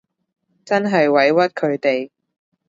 [0.65, 2.09] 真係委屈佢哋